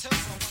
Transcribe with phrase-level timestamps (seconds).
[0.00, 0.47] tiptoe.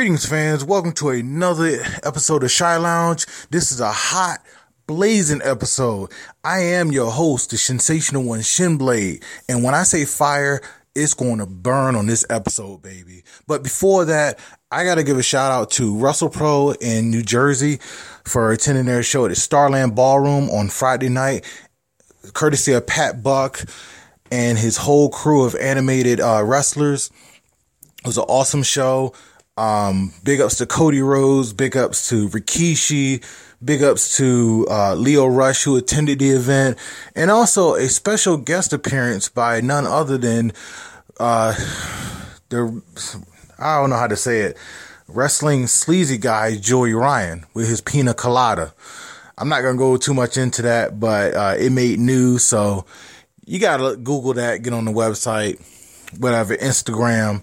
[0.00, 0.64] Greetings, fans.
[0.64, 3.26] Welcome to another episode of Shy Lounge.
[3.50, 4.38] This is a hot,
[4.86, 6.10] blazing episode.
[6.42, 9.22] I am your host, the sensational one, Shinblade.
[9.46, 10.62] And when I say fire,
[10.94, 13.24] it's going to burn on this episode, baby.
[13.46, 14.38] But before that,
[14.70, 17.78] I got to give a shout out to WrestlePro in New Jersey
[18.24, 21.44] for attending their show at the Starland Ballroom on Friday night,
[22.32, 23.60] courtesy of Pat Buck
[24.32, 27.10] and his whole crew of animated uh, wrestlers.
[27.98, 29.12] It was an awesome show.
[29.60, 33.22] Um, big ups to Cody Rhodes, big ups to Rikishi,
[33.62, 36.78] big ups to uh, Lio Rush who attended the event,
[37.14, 40.54] and also a special guest appearance by none other than
[41.18, 41.52] uh,
[42.48, 42.82] the
[43.58, 44.56] I don't know how to say it,
[45.08, 48.72] wrestling sleazy guy Joey Ryan with his pina colada.
[49.36, 52.86] I'm not gonna go too much into that, but uh, it made news, so
[53.44, 55.60] you gotta Google that, get on the website,
[56.18, 57.42] whatever, Instagram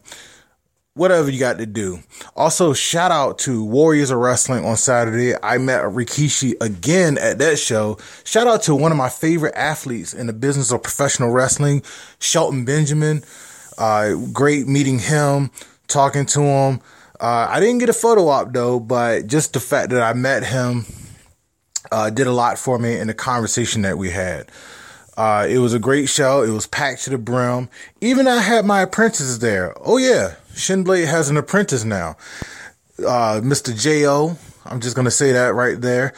[0.97, 1.99] whatever you got to do.
[2.35, 5.35] Also, shout out to Warriors of Wrestling on Saturday.
[5.41, 7.97] I met Rikishi again at that show.
[8.23, 11.83] Shout out to one of my favorite athletes in the business of professional wrestling,
[12.19, 13.23] Shelton Benjamin.
[13.77, 15.51] Uh, great meeting him,
[15.87, 16.81] talking to him.
[17.19, 20.43] Uh, I didn't get a photo op though, but just the fact that I met
[20.43, 20.85] him
[21.91, 24.47] uh, did a lot for me in the conversation that we had.
[25.17, 26.43] Uh, it was a great show.
[26.43, 27.69] It was packed to the brim.
[27.99, 29.73] Even I had my apprentices there.
[29.81, 32.15] Oh yeah, Shinblade has an apprentice now.
[32.99, 33.77] Uh, Mr.
[33.77, 34.37] J.O.
[34.65, 36.13] I'm just to say that right there.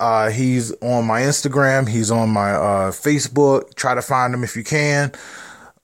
[0.00, 1.88] Uh, he's on my Instagram.
[1.88, 3.74] He's on my uh, Facebook.
[3.74, 5.12] Try to find him if you can.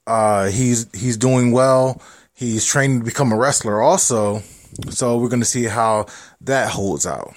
[0.06, 2.02] Uh, he's he's doing well.
[2.34, 4.42] He's training to become a wrestler also.
[4.90, 6.06] So we're to see how
[6.42, 7.34] that holds out.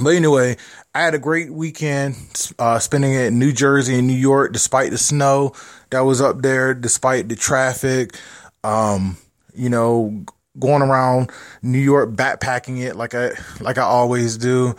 [0.00, 0.56] But anyway,
[0.94, 2.16] I had a great weekend
[2.58, 5.54] uh, spending it in New Jersey and New York, despite the snow
[5.90, 8.14] that was up there, despite the traffic.
[8.62, 9.16] Um,
[9.54, 10.24] you know,
[10.58, 11.30] going around
[11.62, 14.76] New York backpacking it like I like I always do.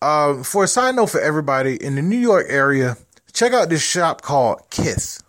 [0.00, 2.96] Uh, for a side note for everybody in the New York area,
[3.32, 5.22] check out this shop called Kith,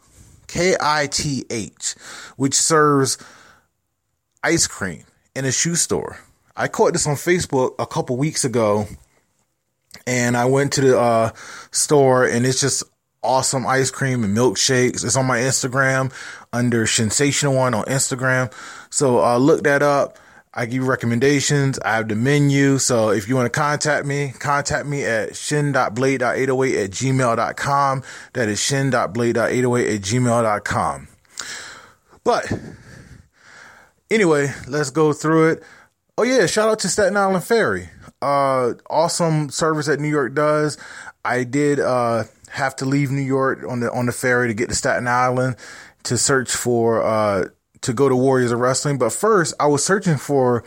[0.48, 1.96] K I T H,
[2.38, 3.18] which serves
[4.42, 5.04] ice cream
[5.36, 6.20] in a shoe store.
[6.56, 8.88] I caught this on Facebook a couple weeks ago,
[10.06, 11.31] and I went to the uh,
[11.72, 12.84] store, and it's just
[13.23, 15.06] awesome ice cream and milkshakes.
[15.06, 16.12] It's on my Instagram
[16.51, 18.53] under Sensational One on Instagram.
[18.89, 20.17] So uh, look that up.
[20.53, 21.79] I give recommendations.
[21.79, 22.78] I have the menu.
[22.78, 28.03] So if you want to contact me, contact me at shin.blade.808 at gmail.com.
[28.33, 31.07] That is shin.blade.808 at gmail.com.
[32.23, 32.53] But
[34.09, 35.63] anyway, let's go through it.
[36.18, 37.89] Oh yeah, shout out to Staten Island Ferry.
[38.22, 40.78] Uh, awesome service that New York does.
[41.26, 44.70] I did, uh, have to leave New York on the on the ferry to get
[44.70, 45.56] to Staten Island
[46.04, 47.46] to search for uh
[47.81, 48.98] to go to Warriors of Wrestling.
[48.98, 50.64] But first, I was searching for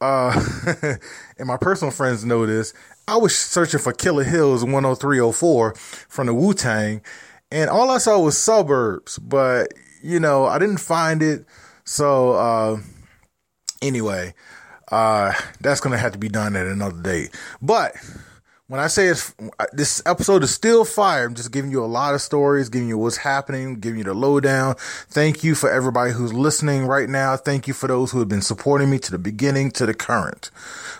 [0.00, 0.32] uh
[1.38, 2.74] and my personal friends know this.
[3.06, 7.00] I was searching for Killa Hills 10304 from the Wu Tang,
[7.50, 9.18] and all I saw was suburbs.
[9.18, 9.68] But
[10.02, 11.44] you know, I didn't find it.
[11.84, 12.78] So uh
[13.80, 14.34] anyway,
[14.90, 17.34] uh that's gonna have to be done at another date.
[17.62, 17.94] But
[18.70, 19.34] when I say it's
[19.72, 22.98] this episode is still fire, I'm just giving you a lot of stories, giving you
[22.98, 24.76] what's happening, giving you the lowdown.
[25.08, 27.36] Thank you for everybody who's listening right now.
[27.36, 30.52] Thank you for those who have been supporting me to the beginning to the current,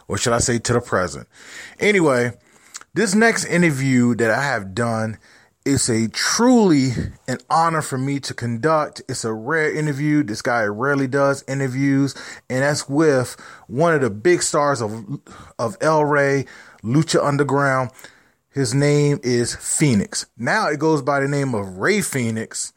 [0.09, 1.28] or should I say to the present.
[1.78, 2.33] Anyway,
[2.95, 5.19] this next interview that I have done
[5.70, 6.91] is a truly
[7.28, 9.03] an honor for me to conduct.
[9.08, 10.25] It's a rare interview.
[10.25, 12.14] This guy rarely does interviews,
[12.48, 13.36] and that's with
[13.69, 15.21] one of the big stars of
[15.59, 16.47] of El Rey
[16.83, 17.91] Lucha Underground.
[18.50, 20.27] His name is Phoenix.
[20.36, 22.72] Now it goes by the name of Ray Phoenix.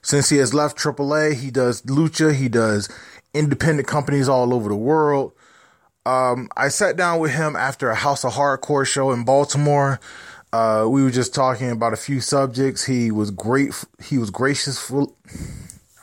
[0.00, 2.88] Since he has left AAA, he does Lucha, he does
[3.34, 5.32] independent companies all over the world.
[6.06, 9.98] Um, I sat down with him after a House of Hardcore show in Baltimore.
[10.52, 12.84] Uh, we were just talking about a few subjects.
[12.84, 13.72] He was great.
[14.02, 14.78] He was gracious.
[14.78, 15.06] For,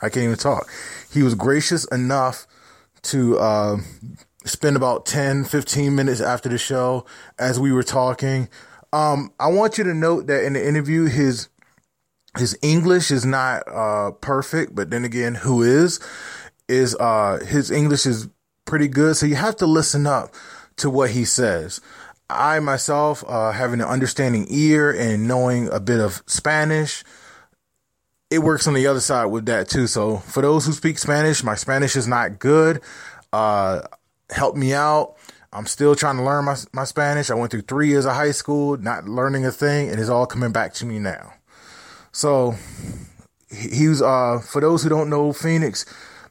[0.01, 0.69] I can't even talk.
[1.11, 2.47] He was gracious enough
[3.03, 3.77] to uh,
[4.45, 7.05] spend about 10, 15 minutes after the show
[7.37, 8.47] as we were talking.
[8.93, 11.49] Um, I want you to note that in the interview, his
[12.37, 15.99] his English is not uh, perfect, but then again, who is
[16.67, 18.27] is uh, his English is
[18.65, 19.17] pretty good.
[19.17, 20.33] So you have to listen up
[20.77, 21.81] to what he says.
[22.29, 27.03] I myself, uh, having an understanding ear and knowing a bit of Spanish,
[28.29, 29.87] it works on the other side with that too.
[29.87, 32.81] So for those who speak Spanish, my Spanish is not good.
[33.31, 33.81] Uh,
[34.29, 35.15] help me out.
[35.53, 37.31] I'm still trying to learn my, my Spanish.
[37.31, 40.25] I went through three years of high school, not learning a thing, and it's all
[40.25, 41.33] coming back to me now.
[42.11, 42.55] So
[43.49, 45.85] he was, uh, for those who don't know, Phoenix,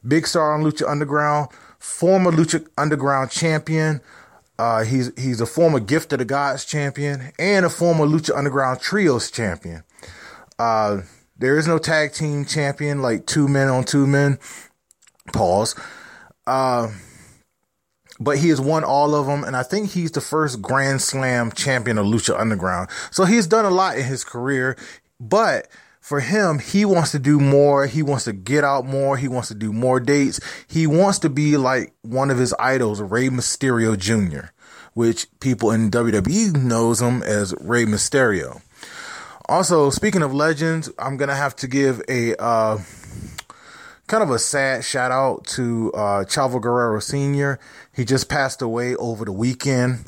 [0.07, 1.49] big star on Lucha Underground,
[1.79, 4.01] former Lucha Underground champion.
[4.59, 8.79] Uh, he's he's a former Gift of the Gods champion and a former Lucha Underground
[8.79, 9.83] Trios champion.
[10.57, 11.01] Uh,
[11.37, 14.39] there is no tag team champion like two men on two men.
[15.31, 15.75] Pause.
[16.47, 16.89] Uh,
[18.19, 21.51] but he has won all of them, and I think he's the first Grand Slam
[21.51, 22.89] champion of Lucha Underground.
[23.11, 24.75] So he's done a lot in his career,
[25.19, 25.67] but
[26.07, 27.85] for him, he wants to do more.
[27.85, 29.17] He wants to get out more.
[29.17, 30.39] He wants to do more dates.
[30.65, 34.51] He wants to be like one of his idols, Rey Mysterio Jr.,
[34.93, 38.61] which people in WWE knows him as Rey Mysterio.
[39.49, 42.77] Also, speaking of legends, I'm gonna have to give a uh,
[44.07, 47.59] kind of a sad shout out to uh, Chavo Guerrero Sr.
[47.93, 50.05] He just passed away over the weekend.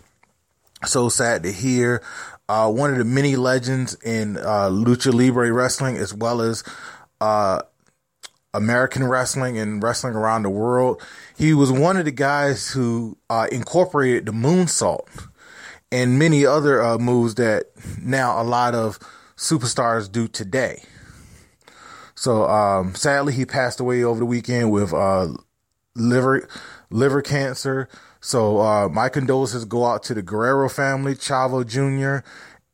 [0.85, 2.01] So sad to hear
[2.49, 6.63] uh, one of the many legends in uh, lucha libre wrestling, as well as
[7.21, 7.61] uh,
[8.53, 11.01] American wrestling and wrestling around the world.
[11.37, 15.07] He was one of the guys who uh, incorporated the moonsault
[15.91, 17.67] and many other uh, moves that
[18.01, 18.97] now a lot of
[19.37, 20.83] superstars do today.
[22.15, 25.27] So um, sadly, he passed away over the weekend with uh,
[25.95, 26.49] liver
[26.89, 27.87] liver cancer.
[28.21, 32.27] So uh, my condolences go out to the Guerrero family, Chavo Jr.,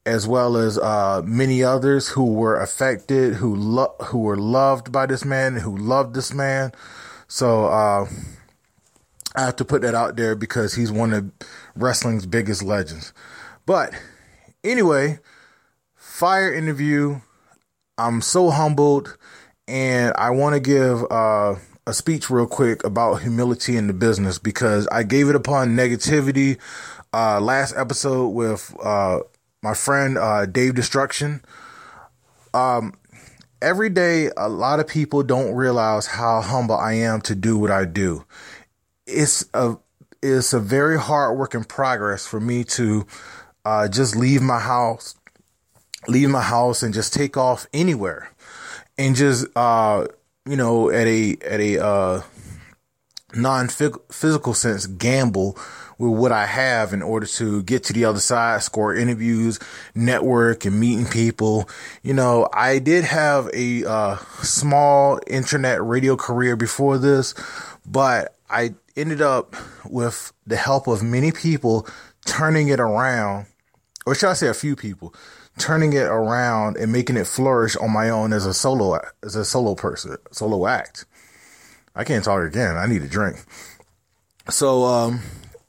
[0.06, 5.06] as well as uh, many others who were affected, who lo- who were loved by
[5.06, 6.71] this man, who loved this man.
[7.27, 8.07] So uh,
[9.36, 11.31] I have to put that out there because he's one of
[11.75, 13.13] wrestling's biggest legends.
[13.65, 13.94] But
[14.63, 15.19] anyway,
[15.95, 17.21] fire interview.
[17.98, 19.18] I'm so humbled,
[19.68, 21.56] and I want to give uh,
[21.87, 26.57] a speech real quick about humility in the business because I gave it upon negativity
[27.13, 29.19] uh, last episode with uh,
[29.61, 31.43] my friend uh, Dave Destruction.
[32.53, 32.95] Um,
[33.61, 37.71] every day, a lot of people don't realize how humble I am to do what
[37.71, 38.25] I do.
[39.05, 39.77] It's a
[40.23, 43.05] it's a very hard work in progress for me to
[43.63, 45.15] uh, just leave my house,
[46.07, 48.31] leave my house, and just take off anywhere,
[48.97, 50.07] and just uh,
[50.47, 52.21] you know, at a at a uh,
[53.33, 55.57] non physical sense, gamble
[55.97, 59.59] with what I have in order to get to the other side, score interviews,
[59.95, 61.69] network, and meeting people.
[62.03, 67.33] You know, I did have a uh, small internet radio career before this,
[67.86, 69.56] but I ended up
[69.86, 71.88] with the help of many people
[72.25, 73.48] turning it around,
[74.06, 75.13] or should I say, a few people
[75.57, 79.45] turning it around and making it flourish on my own as a solo as a
[79.45, 81.05] solo person, solo act.
[81.95, 82.75] I can't talk again.
[82.75, 83.43] I need a drink.
[84.49, 85.21] So um,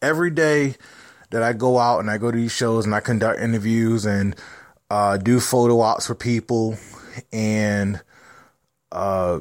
[0.02, 0.74] every day
[1.30, 4.34] that I go out and I go to these shows and I conduct interviews and
[4.90, 6.76] uh, do photo ops for people
[7.32, 8.00] and
[8.92, 9.40] uh,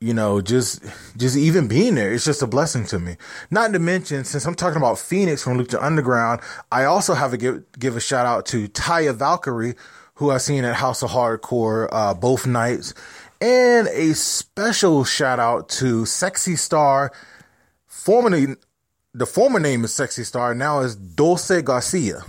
[0.00, 0.82] you know, just
[1.16, 3.16] just even being there, it's just a blessing to me.
[3.50, 7.36] Not to mention, since I'm talking about Phoenix from Lucha Underground, I also have to
[7.36, 9.74] give give a shout out to Taya Valkyrie,
[10.14, 12.92] who I've seen at House of Hardcore uh, both nights,
[13.40, 17.10] and a special shout out to Sexy Star,
[17.86, 18.56] formerly
[19.14, 22.22] the former name is Sexy Star, now is Dulce Garcia.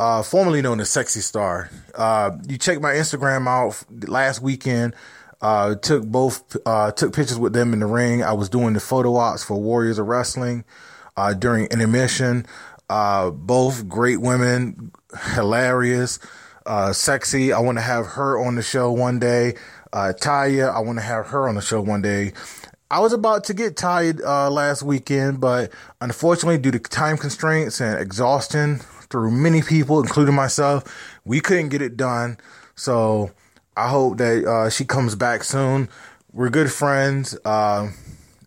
[0.00, 1.70] Uh, formerly known as Sexy Star.
[1.94, 4.94] Uh, you check my Instagram out last weekend.
[5.42, 8.22] Uh, took both, uh, took pictures with them in the ring.
[8.22, 10.64] I was doing the photo ops for Warriors of Wrestling,
[11.16, 12.46] uh, during intermission.
[12.88, 14.92] Uh, both great women,
[15.34, 16.18] hilarious,
[16.66, 17.52] uh, sexy.
[17.52, 19.54] I want to have her on the show one day.
[19.92, 22.32] Uh, Taya, I want to have her on the show one day.
[22.90, 27.80] I was about to get tired uh, last weekend, but unfortunately, due to time constraints
[27.80, 30.84] and exhaustion through many people, including myself,
[31.24, 32.36] we couldn't get it done.
[32.74, 33.30] So
[33.76, 35.88] I hope that uh, she comes back soon.
[36.32, 37.36] We're good friends.
[37.44, 37.90] Uh,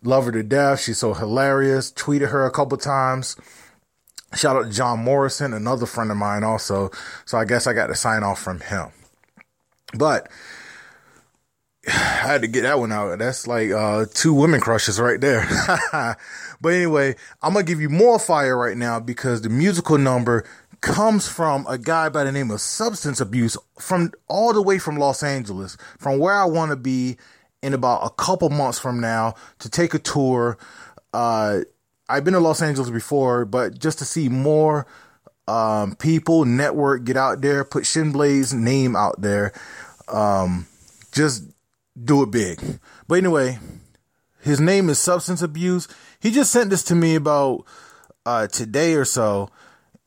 [0.02, 0.80] love her to death.
[0.80, 1.92] She's so hilarious.
[1.92, 3.36] Tweeted her a couple times.
[4.34, 6.90] Shout out to John Morrison, another friend of mine, also.
[7.24, 8.88] So I guess I got to sign off from him.
[9.94, 10.28] But
[11.88, 13.18] I had to get that one out.
[13.18, 15.46] That's like uh, two women crushes right there.
[16.60, 20.44] but anyway, I'm gonna give you more fire right now because the musical number
[20.86, 24.96] comes from a guy by the name of Substance Abuse from all the way from
[24.98, 27.16] Los Angeles, from where I want to be
[27.60, 30.56] in about a couple months from now to take a tour.
[31.12, 31.62] Uh,
[32.08, 34.86] I've been to Los Angeles before, but just to see more
[35.48, 39.52] um, people, network, get out there, put Shinblade's name out there,
[40.06, 40.68] um,
[41.10, 41.50] just
[42.00, 42.60] do it big.
[43.08, 43.58] But anyway,
[44.40, 45.88] his name is Substance Abuse.
[46.20, 47.64] He just sent this to me about
[48.24, 49.50] uh, today or so,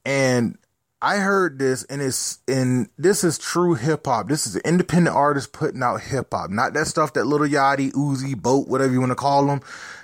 [0.06, 0.56] and
[1.02, 4.28] I heard this, and it's and this is true hip hop.
[4.28, 7.92] This is an independent artist putting out hip hop, not that stuff that little Yachty,
[7.94, 9.62] Uzi, Boat, whatever you want to call them.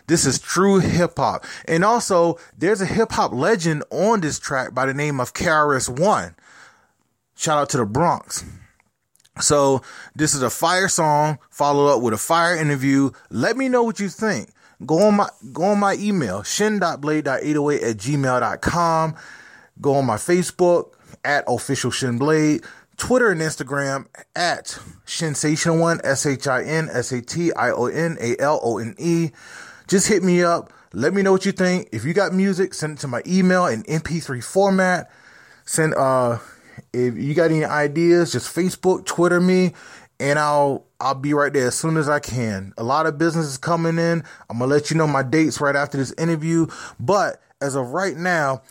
[0.07, 4.73] This is true hip hop, and also there's a hip hop legend on this track
[4.73, 6.35] by the name of KRS One.
[7.35, 8.45] Shout out to the Bronx.
[9.41, 9.81] So
[10.15, 13.11] this is a fire song followed up with a fire interview.
[13.29, 14.49] Let me know what you think.
[14.85, 19.15] Go on my go on my email, shin.blade.808 at gmail.com.
[19.81, 22.65] Go on my Facebook at official shinblade,
[22.97, 27.87] Twitter and Instagram at shinsational one, S H I N S A T I O
[27.87, 29.31] N A L O N E.
[29.87, 30.71] Just hit me up.
[30.93, 31.89] Let me know what you think.
[31.91, 35.11] If you got music, send it to my email in MP3 format.
[35.65, 36.39] Send uh
[36.93, 39.73] if you got any ideas, just Facebook, Twitter me,
[40.19, 42.73] and I'll I'll be right there as soon as I can.
[42.77, 44.23] A lot of business is coming in.
[44.49, 46.67] I'm gonna let you know my dates right after this interview.
[46.99, 48.61] But as of right now,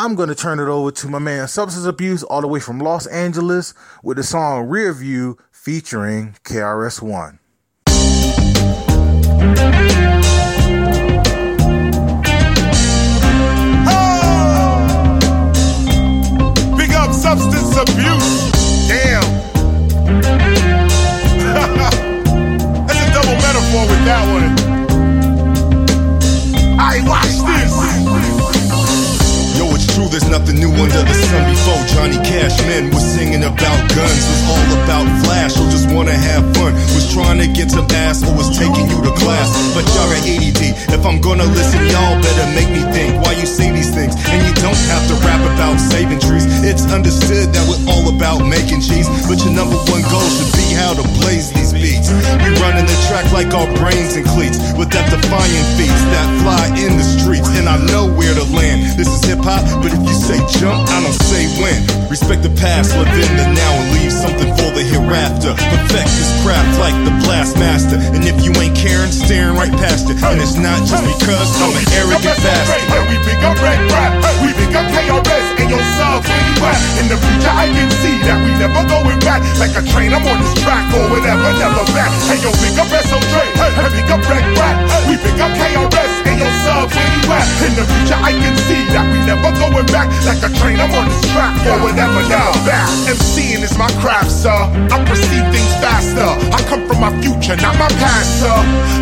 [0.00, 3.08] I'm gonna turn it over to my man Substance Abuse all the way from Los
[3.08, 7.40] Angeles with the song Rear View featuring KRS One.
[13.90, 15.18] Oh!
[16.76, 18.37] Big up Substance abuse.
[41.08, 44.12] I'm gonna listen, y'all better make me think why you say these things.
[44.28, 48.44] And you don't have to rap about saving trees, it's understood that we're all about
[48.44, 52.12] making cheese, but your number one goal should be how to blaze these beats.
[52.12, 56.76] We running the track like our brains and cleats, with that defying feats that fly
[56.76, 58.84] in the streets, and I know where to land.
[59.00, 61.80] This is hip hop, but if you say jump, I don't say when.
[62.08, 65.52] Respect the past, live in the now, and leave something for the hereafter.
[65.52, 68.00] Perfect this craft like the blast master.
[68.00, 70.16] And if you ain't caring, staring right past it.
[70.24, 72.80] And it's not just because I'm an arrogant bastard.
[72.96, 76.56] And we pick up red rap, we pick up KRS, and your sub where you
[76.64, 76.80] at?
[77.04, 79.44] In the future, I can see that we never going back.
[79.60, 82.10] Like a train, I'm on this track or whatever, never back.
[82.24, 86.27] Hey, yo, pick up SO Dre, hey, pick up red rap, we pick up KRS,
[86.38, 87.46] and your sub where you at?
[87.66, 90.08] In the future, I can see that we never going back.
[90.24, 92.88] Like a train, I'm on this track whatever, never back.
[93.48, 94.52] MCing is my craft, sir.
[94.52, 96.28] I perceive things faster.
[96.52, 98.58] I come from my future, not my past, sir.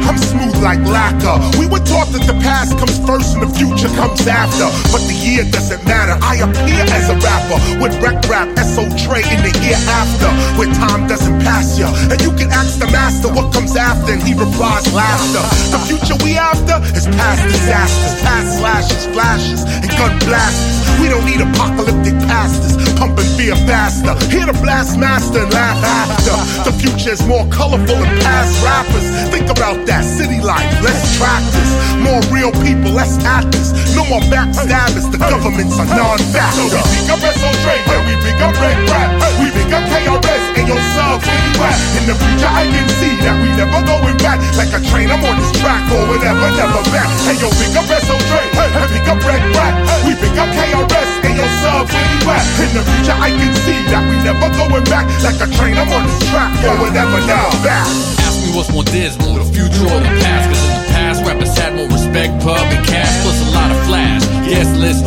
[0.06, 1.36] I'm smooth like lacquer.
[1.58, 4.70] We were taught that the past comes first and the future comes after.
[4.92, 6.14] But the year doesn't matter.
[6.22, 10.30] I appear as a rapper with rec rap, SO Dre in the year after.
[10.58, 11.90] Where time doesn't pass ya.
[12.10, 15.42] And you can ask the master what comes after, and he replies laughter.
[15.74, 20.86] The future we after is past disasters, past slashes, flashes, and gun blasts.
[21.00, 24.16] We don't need apocalyptic pastors pumping fear faster.
[24.36, 26.36] Hear the blast master and laugh after.
[26.68, 29.08] The future is more colorful than past rappers.
[29.32, 31.72] Think about that city life, less practice.
[32.04, 33.72] more real people, less actors.
[33.96, 35.08] No more backstabbers.
[35.08, 36.68] The government's a non-factor.
[36.68, 39.08] So we pick up SO and we pick up Red Rap,
[39.40, 41.80] we pick up KRS, and your sub where you at?
[41.96, 44.36] In the future, I can see that we never going back.
[44.60, 47.08] Like a train, I'm on this track or whatever, never back.
[47.24, 49.74] Hey yo, pick up SO Dre, and pick up Red Rap,
[50.04, 51.25] we pick up KRS,
[51.66, 52.46] sub where you at?
[52.62, 55.06] In the future, I can see that we never going back.
[55.26, 57.86] Like a train, I'm on this track or whatever, never back.
[58.22, 60.46] Ask me what's more dismal, the future or the past?
[60.46, 62.62] Cause in the past, rappers had more respect, pub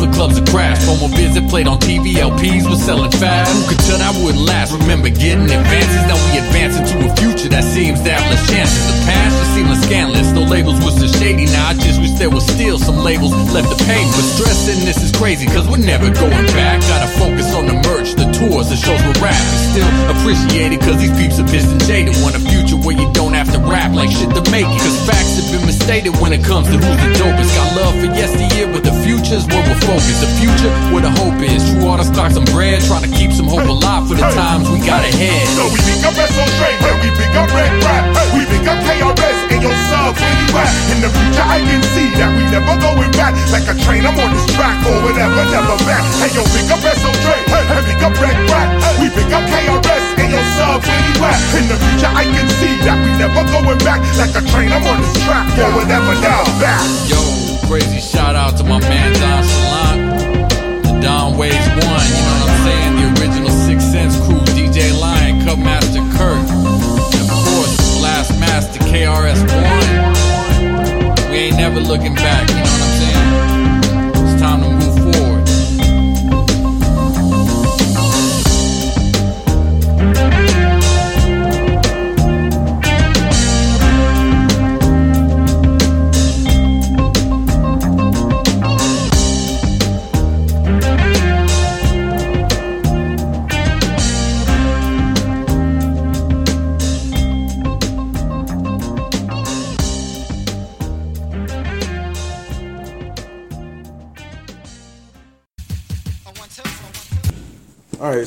[0.00, 0.80] For clubs that crash.
[0.88, 3.52] Promo visit played on TV, LPs was selling fast.
[3.52, 4.72] Who could tell that wouldn't last?
[4.72, 8.80] Remember getting advances, now we advance into a future that seems to have less chances.
[8.88, 11.44] The past just seemed scandalous, no labels was so shady.
[11.52, 14.00] Now I just wish there was still some labels left to pay.
[14.16, 16.80] But stressing this is crazy, cause we're never going back.
[16.88, 19.60] Gotta focus on the merch, the tours, the shows we're rapping.
[19.76, 22.16] Still appreciated, cause these peeps are pissed and jaded.
[22.24, 24.80] Want a future where you don't have to rap like shit to make it.
[24.80, 27.52] Cause facts have been misstated when it comes to who's the dopest.
[27.52, 30.22] Got love for yesteryear, but the future's where we're focused.
[30.22, 31.66] The future where the hope is.
[31.66, 34.78] True artists start some bread, trying to keep some hope alive for the times we
[34.86, 35.42] got ahead.
[35.58, 38.04] So we pick up SO Dre, and we pick up Red Rap,
[38.36, 40.70] we pick up KRS, and your sub where you at?
[40.94, 43.34] In the future, I can see that we never going back.
[43.50, 46.04] Like a train, I'm on this track or whatever, never back.
[46.22, 48.68] Hey yo, pick up SO Dre, and pick up Red Rap,
[49.00, 51.38] we pick up KRS, and your sub where you at?
[51.56, 54.04] In the future, I can see that we never going back.
[54.20, 56.84] Like a train, I'm on this track or whatever, never back.
[57.08, 57.29] Yo,
[57.70, 60.82] crazy shout out to my man Don Salant.
[60.82, 62.92] The Don Waves One, you know what I'm saying?
[62.98, 63.49] The original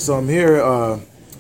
[0.04, 1.00] so I'm here uh,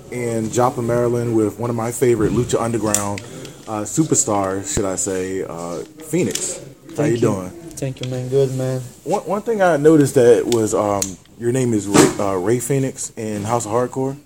[0.10, 3.20] in Joppa, Maryland, with one of my favorite Lucha Underground
[3.67, 6.60] uh, superstars, should I say, uh, Phoenix.
[6.60, 7.50] How Thank you doing?
[7.50, 8.29] Thank you, man.
[8.29, 8.79] Good, man.
[9.03, 11.01] One, one thing I noticed that was um,
[11.38, 14.17] your name is Ray, uh, Ray Phoenix in House of Hardcore.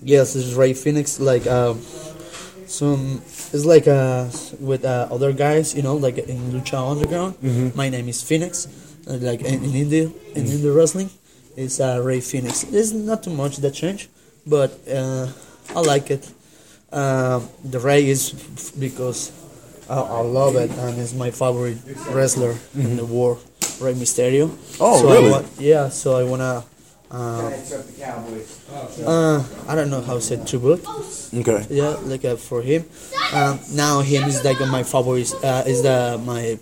[0.00, 1.20] Yes, this is Ray Phoenix.
[1.20, 1.82] Like, um,
[2.66, 3.20] some
[3.52, 7.36] it's like uh with uh, other guys, you know, like in Lucha Underground.
[7.76, 8.66] My name is Phoenix.
[9.06, 11.10] Uh, like in, in India, in India wrestling,
[11.56, 12.62] it's uh, Ray Phoenix.
[12.62, 14.08] There's not too much that change,
[14.46, 15.28] but uh,
[15.74, 16.30] I like it.
[16.92, 18.32] Um the Ray is
[18.78, 19.32] because
[19.88, 21.78] I, I love it and it's my favorite
[22.12, 23.40] wrestler in the world,
[23.80, 24.50] Rey Mysterio.
[24.78, 25.30] Oh, so I really?
[25.30, 26.64] wa- yeah, so I wanna.
[27.10, 27.52] Uh,
[29.06, 30.80] uh, I don't know how to say tribute.
[31.34, 31.66] Okay.
[31.70, 32.84] Yeah, like uh, for him.
[33.32, 35.32] Um, now him is like my favorite.
[35.44, 36.58] Uh, is the my.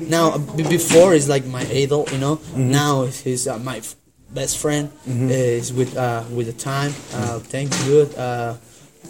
[0.00, 2.40] Now b- before is like my idol, you know.
[2.56, 3.94] Now he's uh, my f-
[4.30, 4.90] best friend.
[5.06, 6.92] Is with uh with the time.
[7.14, 8.14] Uh, thank good.
[8.16, 8.54] Uh,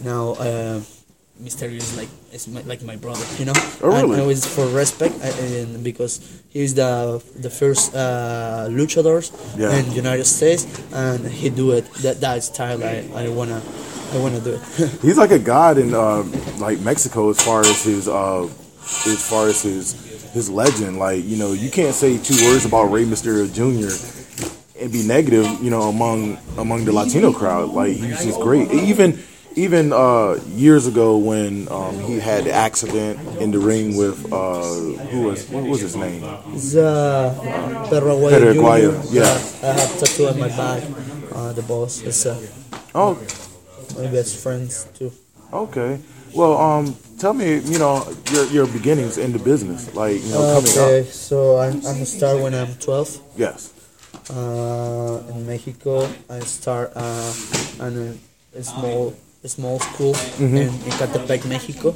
[0.03, 0.81] now uh,
[1.41, 3.53] Mysterio is like is my, like my brother, you know.
[3.81, 4.13] Oh, really?
[4.13, 9.75] And, and it's for respect, uh, and because he's the the first uh, luchadors Yeah.
[9.75, 12.81] in United States, and he do it that that style.
[12.83, 13.61] I, I wanna
[14.13, 14.61] I wanna do it.
[15.01, 16.23] He's like a god in uh,
[16.59, 18.47] like Mexico as far as his uh,
[19.07, 19.91] as far as his
[20.35, 20.99] his legend.
[20.99, 23.89] Like you know, you can't say two words about Rey Mysterio Jr.
[24.79, 25.47] and be negative.
[25.63, 27.69] You know, among among the Latino crowd.
[27.71, 28.69] Like he's just great.
[28.71, 29.17] Even
[29.55, 34.61] even uh, years ago when um, he had the accident in the ring with uh,
[35.09, 36.21] who was what was his name?
[36.51, 37.31] It's uh,
[37.89, 39.23] Perro Aguayo yeah.
[39.63, 40.83] Uh, I have tattoo on my back.
[41.33, 42.35] Uh, the boss is uh,
[42.93, 43.15] Oh,
[43.97, 45.11] my best friends too.
[45.51, 45.99] okay.
[46.33, 50.55] Well, um, tell me, you know, your your beginnings in the business, like you know,
[50.55, 51.07] coming Okay, up.
[51.07, 53.19] so I'm, I'm a star when I'm 12.
[53.37, 53.71] Yes.
[54.29, 57.33] Uh, in Mexico, I start uh,
[57.79, 58.17] in
[58.57, 61.89] a, small a small school in, in Ecatepec, Mexico.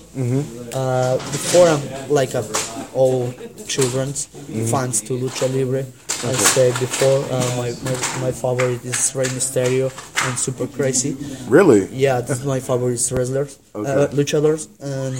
[0.73, 2.45] Uh, before I'm like a
[2.93, 3.33] all
[3.67, 4.25] children's
[4.69, 5.85] fans to lucha libre.
[6.21, 7.95] I said before uh, my, my
[8.27, 9.87] my favorite is Rey Mysterio
[10.27, 11.15] and Super Crazy.
[11.47, 11.85] Really?
[11.87, 14.15] Yeah, this is my favorite wrestlers, uh, Okay.
[14.15, 15.15] luchadors, and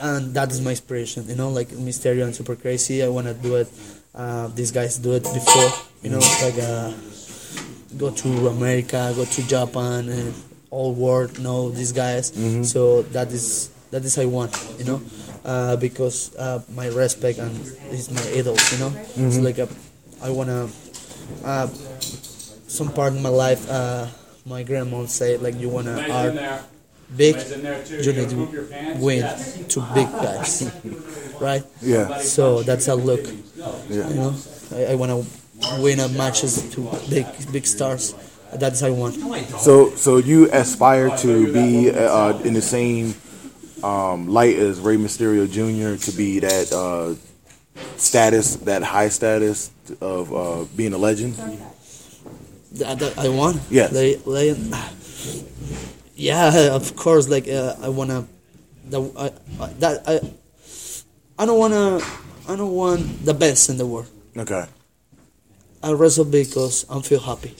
[0.00, 1.28] and that is my inspiration.
[1.28, 3.02] You know, like Mysterio and Super Crazy.
[3.02, 3.68] I wanna do it.
[4.14, 5.70] Uh, these guys do it before.
[6.02, 6.90] You know, like uh,
[7.96, 10.34] go to America, go to Japan, and
[10.70, 12.32] all world know these guys.
[12.68, 14.50] So that is that is I want.
[14.78, 15.00] You know,
[15.44, 17.54] uh, because uh, my respect and
[17.94, 18.56] is my idol.
[18.72, 19.68] You know, it's like a,
[20.22, 20.68] I wanna.
[21.44, 21.68] Uh,
[22.72, 24.06] some part in my life, uh,
[24.46, 26.64] my grandma said like you wanna art
[27.14, 27.36] big,
[27.90, 29.22] you need to win
[29.68, 30.72] to big guys,
[31.40, 31.64] right?
[31.82, 32.18] Yeah.
[32.18, 33.20] So that's a look.
[33.88, 34.08] Yeah.
[34.08, 34.34] You know,
[34.74, 35.22] I, I wanna
[35.78, 38.14] win a matches to big big stars.
[38.54, 39.14] That's how I want.
[39.60, 43.14] So, so you aspire to be uh, in the same
[43.82, 46.02] um, light as Rey Mysterio Jr.
[46.04, 47.14] to be that uh,
[47.96, 51.34] status, that high status of uh, being a legend.
[52.72, 53.60] That, that I want.
[53.92, 54.56] Like,
[56.16, 57.28] yeah, of course.
[57.28, 58.26] Like uh, I wanna.
[58.88, 59.30] The, I,
[59.62, 60.20] I, that I.
[61.38, 62.00] I don't wanna.
[62.48, 64.08] I don't want the best in the world.
[64.36, 64.64] Okay.
[65.82, 67.54] I wrestle because I feel happy.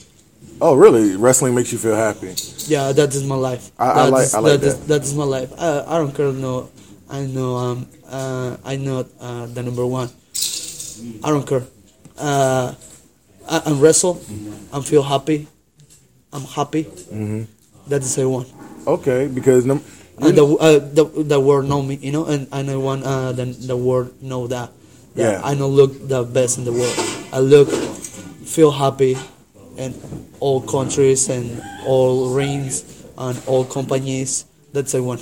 [0.60, 1.16] Oh, really?
[1.16, 2.34] Wrestling makes you feel happy.
[2.66, 3.70] Yeah, that is my life.
[3.78, 4.86] I- I like- is- I like is- that.
[4.88, 5.52] that is my life.
[5.58, 6.32] I, I don't care.
[6.32, 6.70] No,
[7.12, 7.56] I know.
[7.56, 10.08] Um, uh, I know uh, the number one.
[11.22, 11.62] I don't care.
[12.16, 12.72] Uh,
[13.48, 14.16] I, I wrestle.
[14.72, 15.46] I feel happy.
[16.32, 16.84] I'm happy.
[16.84, 17.42] Mm-hmm.
[17.88, 18.48] That is I want.
[18.86, 19.84] Okay, because num-
[20.22, 21.04] And the, uh, the
[21.36, 24.70] the world know me, you know, and, I want uh, the the world know that.
[25.14, 25.40] Yeah.
[25.44, 26.96] I don't look the best in the world.
[27.32, 27.68] I look,
[28.48, 29.16] feel happy,
[29.76, 29.92] in
[30.40, 32.84] all countries and all rings
[33.18, 34.44] and all companies.
[34.72, 35.20] That's I want.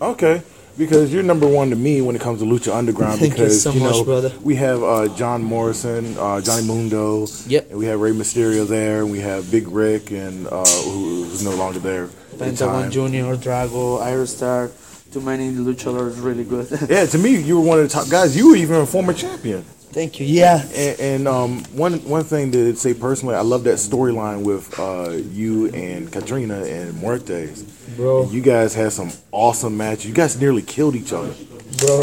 [0.00, 0.42] okay.
[0.78, 3.18] Because you're number one to me when it comes to Lucha Underground.
[3.20, 4.32] Thank you because so know much, brother.
[4.42, 7.70] we have uh, John Morrison, uh, Johnny Mundo, Yep.
[7.70, 11.54] and we have Rey Mysterio there, and we have Big Ryck, and uh, who's no
[11.54, 12.08] longer there.
[12.38, 12.90] Pentagon.
[12.90, 14.70] Junior, Drago, Aerostar,
[15.12, 16.68] too many luchadors really good.
[16.88, 18.34] Yeah, to me, you were one of the top guys.
[18.36, 19.62] You were even a former champion.
[19.92, 20.26] Thank you.
[20.26, 20.62] Yeah.
[20.74, 25.10] And, and um, one one thing to say personally, I love that storyline with uh,
[25.10, 27.64] you and Catrina and Muertes.
[27.96, 28.30] Bro.
[28.30, 30.06] You guys had some awesome matches.
[30.06, 31.32] You guys nearly killed each other.
[31.78, 32.02] Bro,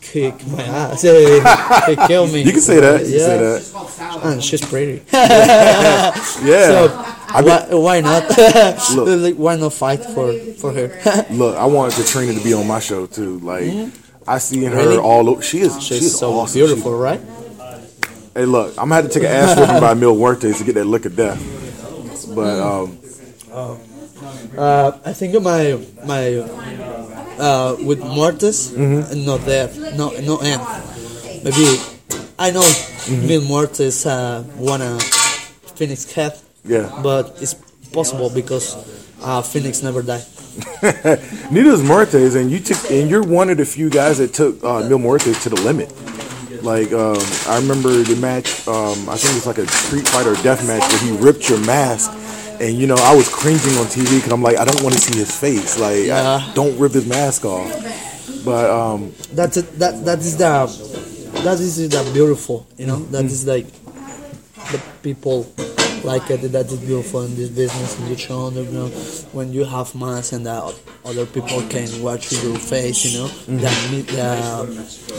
[0.00, 1.02] kick my ass.
[1.02, 1.40] Hey,
[1.88, 2.42] he killed me.
[2.42, 3.06] You can say that.
[3.06, 3.26] You Yeah.
[3.26, 4.20] say that.
[4.24, 5.02] And she's pretty.
[5.12, 6.66] Yeah.
[6.68, 8.28] So I bet- why, why not?
[8.94, 9.20] Look.
[9.20, 11.26] like, why not fight for for her?
[11.30, 13.38] Look, I want Catrina to be on my show too.
[13.40, 13.64] Like,
[14.28, 14.98] I see in her Really?
[14.98, 15.42] all over.
[15.42, 15.74] She is.
[15.82, 16.54] She's She's so awesome.
[16.60, 17.20] beautiful, right?
[18.34, 20.74] Hey, look, I'm gonna have to take an ass whipping by Mil Muertes to get
[20.76, 21.40] that look of death.
[22.34, 22.98] But um,
[24.56, 26.36] Uh, I think my my
[27.38, 28.76] uh, with Muertes,
[29.26, 30.62] not there, no no end.
[31.44, 31.78] Maybe
[32.38, 32.64] I know
[33.08, 34.98] Mil Muertes uh, wanna
[35.76, 37.00] Phoenix Cat, yeah.
[37.02, 37.54] but it's
[37.92, 38.76] possible because
[39.22, 40.24] uh, Phoenix never died.
[41.50, 44.62] Neither is Muertes, and you took, and you're one of the few guys that took
[44.64, 45.92] uh, Mil Muertes to the limit.
[46.62, 48.66] Like um, I remember the match.
[48.66, 51.60] Um, I think it was like a Street Fighter death match where he ripped your
[51.64, 52.10] mask,
[52.60, 55.00] and you know I was cringing on TV because I'm like I don't want to
[55.00, 55.78] see his face.
[55.78, 56.40] Like Yeah.
[56.42, 57.70] I, don't rip his mask off.
[58.44, 59.78] But um, That's it.
[59.78, 60.66] That that is the
[61.42, 62.66] that is the beautiful.
[62.78, 63.66] You know, that is like
[64.72, 65.52] the people
[66.04, 66.40] like it.
[66.52, 68.92] That is beautiful in this business in lucha underground.
[69.32, 70.62] When you have mass and that
[71.04, 73.04] other people can watch your face.
[73.04, 73.28] You know,
[73.60, 74.66] that mi- the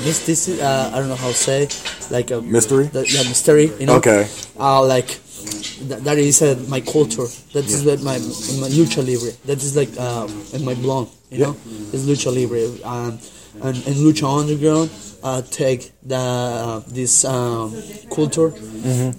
[0.04, 1.68] mystici- uh, I don't know how to say
[2.10, 2.88] like a Mystery?
[2.88, 3.72] The, yeah, mystery.
[3.80, 3.96] You know.
[3.98, 4.28] Okay.
[4.60, 5.20] Uh, like.
[5.90, 7.28] That, that is uh, my culture.
[7.54, 9.32] That is what my my lucha libre.
[9.46, 11.08] That is like uh, in my blood.
[11.30, 11.58] You know,
[11.94, 12.66] it's lucha libre.
[12.84, 13.20] Um,
[13.62, 14.90] and, and lucha underground
[15.24, 17.74] uh, take the uh, this um,
[18.14, 18.52] culture.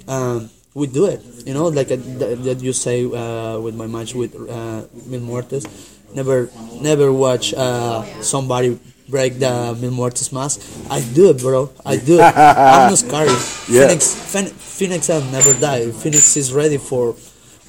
[0.09, 1.23] Um, we do it.
[1.47, 5.21] You know, like uh, th- that you say uh, with my match with uh, Mil
[5.21, 5.67] Muertes.
[6.15, 6.49] Never,
[6.81, 10.61] never watch uh, somebody break the Mil Muertes mask.
[10.91, 11.71] I do it, bro.
[11.85, 12.23] I do it.
[12.23, 13.29] I'm not scared.
[13.69, 13.87] Yeah.
[13.89, 14.15] Phoenix,
[14.79, 15.95] Phoenix have never died.
[15.95, 17.15] Phoenix is ready for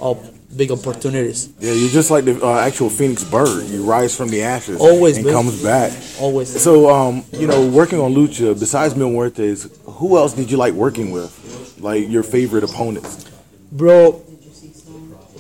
[0.02, 0.13] uh,
[0.56, 1.49] big opportunities.
[1.60, 3.67] yeah, you're just like the uh, actual Phoenix bird.
[3.67, 5.34] You rise from the ashes Always, and babe.
[5.34, 5.91] comes back.
[6.21, 6.62] Always.
[6.62, 10.73] So, um, you know, working on Lucha, besides Mil Muertes, who else did you like
[10.73, 11.78] working with?
[11.80, 13.30] Like your favorite opponents?
[13.71, 14.21] Bro,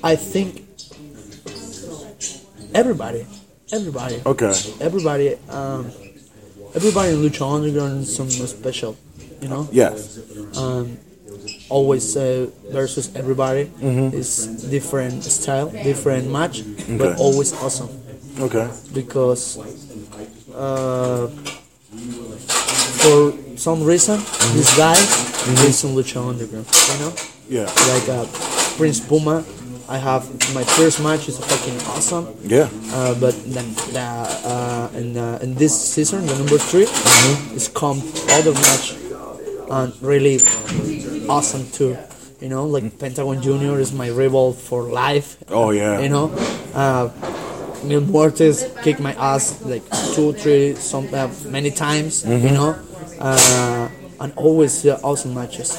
[0.03, 0.65] I think
[2.73, 3.25] everybody,
[3.71, 4.53] everybody, Okay.
[4.79, 5.91] everybody, um,
[6.75, 8.97] everybody in Lucha Underground is something special,
[9.41, 9.67] you know.
[9.71, 10.19] Yes.
[10.57, 10.97] Um,
[11.69, 14.15] always uh, versus everybody mm-hmm.
[14.15, 16.63] is different style, different match,
[16.97, 17.89] but always awesome
[18.39, 18.67] Okay.
[18.93, 19.57] because
[20.55, 21.27] uh,
[23.01, 24.17] for some reason
[24.53, 24.93] this guy
[25.67, 27.13] is in Lucha Underground, you know
[27.49, 27.65] Yeah.
[27.93, 28.25] like uh,
[28.77, 29.43] Prince Puma.
[29.89, 30.23] I have
[30.53, 32.27] my first match is fucking awesome.
[32.43, 32.69] Yeah.
[32.93, 33.99] Uh, but then the,
[34.45, 36.83] uh, in, uh, in this season, the number 3
[37.55, 37.99] is come
[38.29, 38.93] other match
[39.71, 40.37] and really
[41.27, 41.97] awesome too.
[42.39, 45.37] You know, like Pentagon Junior is my rival for life.
[45.49, 45.99] Oh yeah.
[45.99, 46.31] You know,
[46.73, 47.09] uh,
[47.83, 52.23] Mil Muertes kicked my ass like two, three, some uh, many times.
[52.25, 52.75] You know,
[53.19, 53.89] uh,
[54.21, 55.71] and always uh, awesome matches.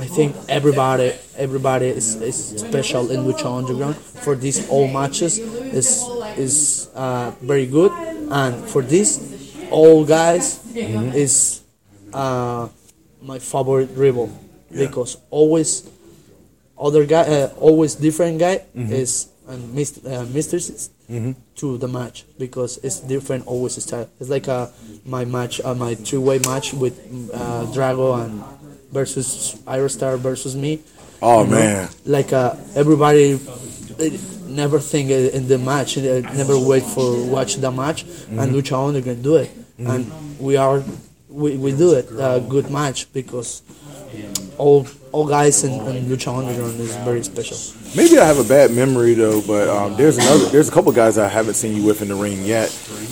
[0.00, 3.96] I think everybody, everybody is, is special in Lucha Underground.
[3.96, 6.02] For these all matches is
[6.36, 7.92] is uh, very good,
[8.30, 9.20] and for this
[9.70, 10.60] all guys
[11.14, 11.62] is
[12.12, 12.68] uh,
[13.22, 14.30] my favorite rival.
[14.72, 15.88] Because always
[16.78, 20.90] other guy, uh, always different guy is and mist- uh, mistresses
[21.56, 22.24] to the match.
[22.38, 24.08] Because it's different always style.
[24.20, 24.68] It's like uh,
[25.04, 26.94] my match, uh, my two way match with
[27.34, 28.40] uh, Drago and
[28.92, 30.80] versus Aerostar versus me.
[31.22, 31.56] Oh you know?
[31.56, 31.88] man.
[32.06, 33.38] like uh, everybody
[34.46, 39.36] never think in the match, never wait for watch the match, and Lucha Underground do
[39.36, 40.82] it, and we are
[41.28, 43.62] we, we do it a good match because
[44.58, 47.56] all all guys in, in Lucha Underground is very special.
[47.96, 50.46] Maybe I have a bad memory though, but um, there's another.
[50.46, 52.68] There's a couple guys I haven't seen you with in the ring yet.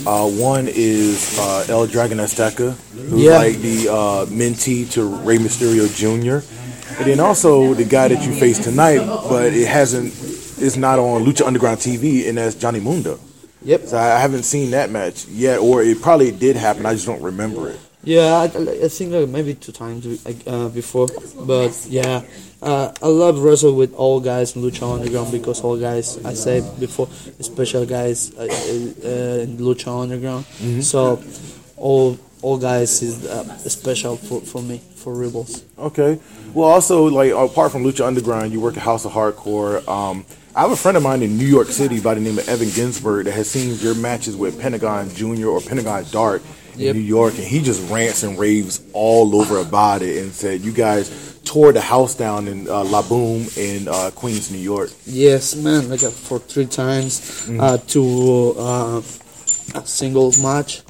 [0.07, 2.77] Uh, one is uh, El Dragon Azteca,
[3.09, 3.39] who's Yeah.
[3.39, 6.45] like the uh, mentee to Rey Mysterio Jr.
[6.99, 10.07] And then also the guy that you face tonight, but it hasn't.
[10.61, 13.21] It's not on Lucha Underground TV, and that's Johnny Mundo.
[13.63, 13.87] Yep.
[13.87, 16.87] So I haven't seen that match yet, or it probably did happen.
[16.87, 17.79] I just don't remember it.
[18.03, 20.07] Yeah, I, I think like maybe two times
[20.47, 21.09] uh, before,
[21.47, 22.23] but yeah,
[22.63, 26.63] uh, I love wrestle with all guys in Lucha Underground because all guys I said
[26.81, 27.09] before,
[27.41, 30.45] special guys uh, uh, in Lucha Underground.
[30.83, 31.23] So
[31.77, 35.65] all all guys is uh, special for, for me for Rebels.
[35.79, 36.19] Okay.
[36.55, 39.87] Well, also like apart from Lucha Underground, you work at House of Hardcore.
[39.89, 40.25] Um,
[40.55, 42.71] I have a friend of mine in New York City by the name of Evan
[42.71, 46.43] Ginsberg that has seen your matches with Pentagon Junior or Pentagon Dark
[46.75, 46.95] in Yep.
[46.97, 50.73] New York, and he just rants and raves all over about it and said you
[50.73, 54.91] guys tore the house down in uh, La Boom in uh, Queens, New York.
[55.07, 59.01] Yes, man, like uh, for three times uh, to uh,
[59.85, 60.83] single match,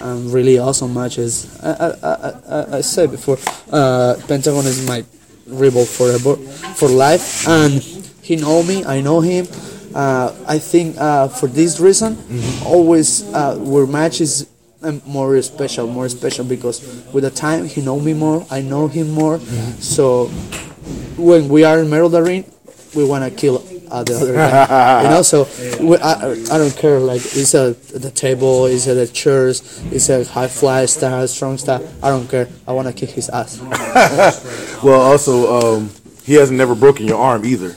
[0.00, 1.60] um, really awesome matches.
[1.62, 3.38] I, I, I, I, said before,
[3.70, 5.04] uh, Pentagon is my
[5.46, 6.36] rebel forever,
[6.74, 7.82] for life, and
[8.22, 9.46] he know me, I know him.
[9.94, 12.16] Uh, I think uh, for this reason,
[12.64, 14.48] always uh, our match is
[14.82, 16.82] um, more special, more special because
[17.12, 19.38] with the time he know me more, I know him more,
[19.80, 20.26] so
[21.16, 22.44] when we are in Meryl Arena,
[22.94, 23.63] we want to kill
[23.94, 25.46] uh, the other you know, so
[25.80, 26.98] we, I, I don't care.
[26.98, 28.66] Like, is it the table?
[28.66, 29.62] Is it the chairs?
[29.92, 31.86] Is it high fly style, strong style?
[32.02, 32.48] I don't care.
[32.66, 33.60] I want to kick his ass.
[34.84, 35.90] Well, also um,
[36.24, 37.74] he hasn't never broken your arm either.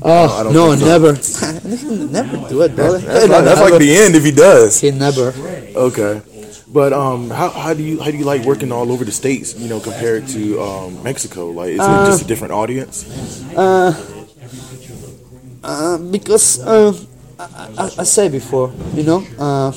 [0.00, 1.12] Oh don't no, never,
[2.08, 2.98] never do it, brother.
[2.98, 4.80] That's, like, that's like the end if he does.
[4.80, 5.34] he never.
[5.76, 6.22] Okay.
[6.70, 9.58] But um, how, how do you how do you like working all over the states?
[9.58, 13.04] You know, compared to um, Mexico, like isn't it just a different audience?
[13.56, 13.92] Uh,
[16.10, 16.92] because uh,
[17.38, 17.44] I,
[17.78, 19.72] I, I say before, you know, uh,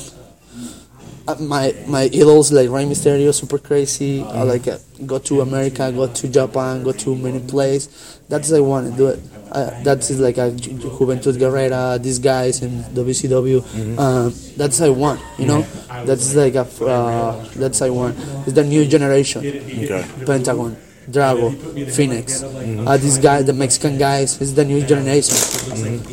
[1.28, 4.22] uh, my my idols like Rey Mysterio, super crazy.
[4.22, 8.20] I like uh, go to America, go to Japan, go to many places.
[8.28, 9.20] That's I want to do it.
[9.52, 13.60] Uh, that's like a Ju- Ju- Juventud Guerrera, these guys in WCW.
[13.98, 15.60] Uh, that's I want, you know.
[16.06, 18.16] That's like a uh, that's I want.
[18.46, 19.44] It's the new generation.
[19.44, 20.04] Okay.
[20.24, 20.76] Pentagon,
[21.10, 22.42] Drago, Phoenix.
[22.42, 25.36] Uh, these guys, the Mexican guys, is the new generation.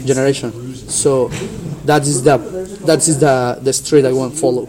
[0.06, 0.52] Generation.
[0.76, 1.28] So
[1.86, 2.38] that is the
[2.86, 4.66] that is the the street I want to follow.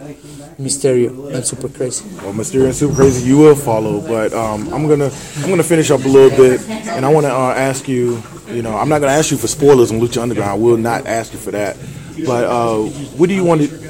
[0.59, 2.05] Mysterio and Super Crazy.
[2.17, 5.89] Well, Mysterio and Super Crazy, you will follow, but um, I'm gonna I'm gonna finish
[5.89, 8.21] up a little bit, and I want to uh, ask you.
[8.47, 10.51] You know, I'm not gonna ask you for spoilers on Lucha Underground.
[10.51, 11.77] I will not ask you for that.
[12.25, 12.83] But uh,
[13.17, 13.80] what do you want to?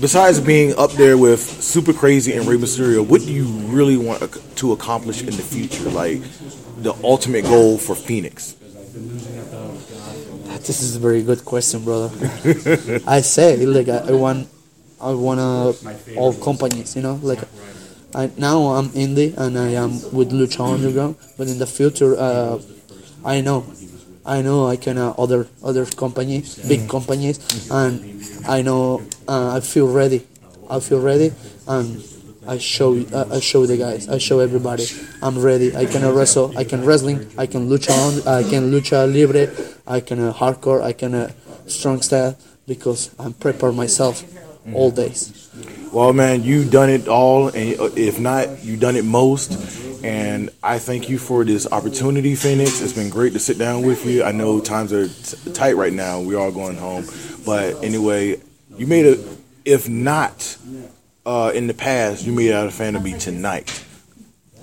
[0.00, 4.22] Besides being up there with Super Crazy and Rey Mysterio, what do you really want
[4.56, 5.90] to accomplish in the future?
[5.90, 6.22] Like
[6.82, 8.54] the ultimate goal for Phoenix?
[10.68, 12.10] This is a very good question, brother.
[13.06, 14.48] I say like I, I want,
[15.00, 15.72] I want uh,
[16.16, 17.40] all companies, you know, like.
[18.14, 22.58] I, now I'm indie and I am with Lucha Underground, but in the future, uh,
[23.22, 23.66] I know,
[24.24, 27.38] I know I can uh, other other companies, big companies,
[27.70, 28.17] and
[28.48, 30.26] I know uh, I feel ready.
[30.70, 31.32] I feel ready,
[31.66, 32.02] and
[32.46, 34.08] I show uh, I show the guys.
[34.08, 34.86] I show everybody.
[35.22, 35.76] I'm ready.
[35.76, 36.56] I can wrestle.
[36.56, 37.30] I can wrestling.
[37.36, 38.26] I can lucha on.
[38.26, 39.52] I can lucha libre.
[39.86, 40.82] I can uh, hardcore.
[40.82, 41.30] I can uh,
[41.66, 44.24] strong style because I'm prepare myself
[44.72, 45.50] all days.
[45.92, 49.56] Well, man, you've done it all, and uh, if not, you've done it most.
[50.04, 52.80] And I thank you for this opportunity, Phoenix.
[52.80, 54.22] It's been great to sit down with you.
[54.22, 56.20] I know times are t- tight right now.
[56.20, 57.02] We're all going home,
[57.48, 58.38] but anyway,
[58.76, 59.16] you made a.
[59.64, 60.56] If not
[61.24, 63.70] uh, in the past, you made out a fan of me tonight,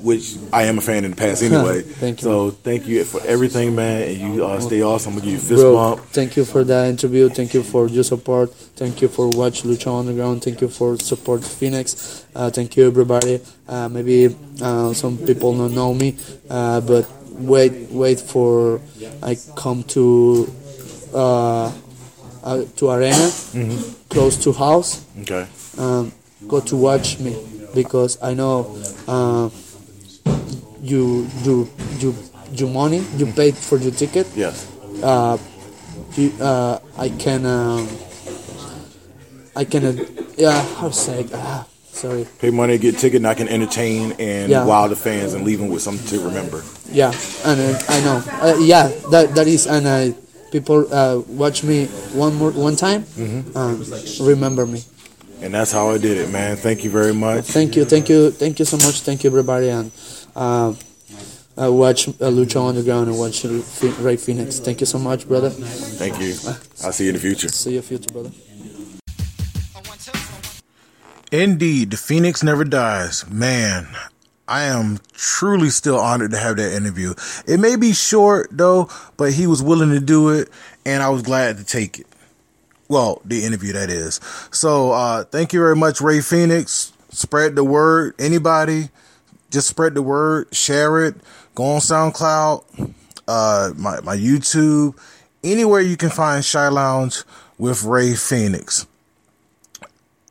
[0.02, 1.82] which I am a fan in the past anyway.
[1.82, 2.26] Thank you.
[2.26, 4.04] So thank you for everything, man.
[4.04, 5.14] And you uh, stay awesome.
[5.14, 6.02] I'm gonna give you a fist Bro, bump.
[6.10, 7.30] thank you for that interview.
[7.30, 8.54] Thank you for your support.
[8.54, 10.44] Thank you for watch Lucha Underground.
[10.44, 12.26] Thank you for support Phoenix.
[12.36, 13.42] Uh, thank you everybody.
[13.68, 16.16] Uh, maybe uh, some people don't know me,
[16.52, 18.80] uh, but wait, wait for
[19.24, 20.52] I come to
[22.46, 23.32] uh, to arena
[24.10, 25.04] close to house.
[25.22, 25.48] Okay.
[25.78, 26.12] Um,
[26.48, 27.36] go to watch me
[27.74, 28.78] because I know
[29.08, 29.50] uh,
[30.82, 31.68] you you
[32.00, 32.16] you
[32.54, 34.68] you money you paid for your ticket Yes.
[35.04, 35.38] uh,
[36.16, 37.90] you, uh, I can, um,
[39.56, 39.94] I can, uh,
[40.38, 44.64] yeah, how say, ah, sorry, Pay money, get ticket, and I can entertain and Yeah.
[44.66, 46.64] wow the fans and leave them with something to remember.
[46.92, 47.12] yeah,
[47.44, 50.16] and uh, I know, uh, yeah, that that is, and uh,
[50.52, 53.06] people uh, watch me one more one time,
[53.56, 53.84] um,
[54.22, 54.84] remember me.
[55.42, 56.56] And that's how I did it, man.
[56.56, 57.46] Thank you very much.
[57.46, 59.92] Thank you, thank you, thank you so much, thank you everybody, and
[60.36, 60.74] uh,
[61.62, 64.60] uh, watch uh, Lucha Underground and watch Phe- Ray Phoenix.
[64.60, 65.50] Thank you so much, brother.
[65.50, 66.36] Thank you.
[66.84, 67.50] I'll see you in the future.
[67.50, 68.32] See you in the future, brother.
[71.32, 73.28] Indeed, the Phoenix never dies.
[73.30, 73.88] Man,
[74.48, 77.14] I am truly still honored to have that interview.
[77.48, 80.50] It may be short though, but he was willing to do it,
[80.86, 82.08] and I was glad to take it.
[82.88, 84.20] Well, the interview that is.
[84.52, 86.94] So, uh, thank you very much, Ray Phoenix.
[87.10, 88.14] spread the word.
[88.20, 88.90] Anybody,
[89.50, 91.16] just spread the word, share it.
[91.56, 92.94] Go on SoundCloud,
[93.28, 94.96] uh, my my YouTube,
[95.44, 97.24] anywhere you can find Shy Lounge
[97.58, 98.86] with Ray Phoenix.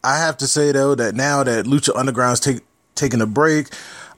[0.04, 2.60] I have to say though that now that Lucha Underground's take,
[2.94, 3.68] taking a break,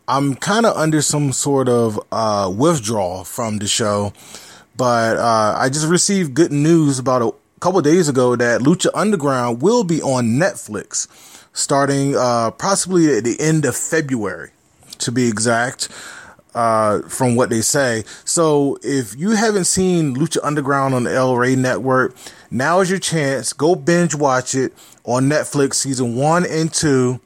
[0.08, 4.12] I'm kind of under some sort of uh, withdrawal from the show.
[4.76, 9.62] But uh, I just received good news about a couple days ago that Lucha Underground
[9.62, 11.08] will be on Netflix
[11.56, 14.50] starting uh, possibly at the end of February,
[14.98, 15.88] to be exact.
[16.54, 18.02] Uh, from what they say.
[18.24, 22.16] So if you haven't seen Lucha Underground on the Rey Network,
[22.50, 23.52] now is your chance.
[23.52, 24.72] Go binge watch it
[25.04, 27.20] on Netflix, season one and two.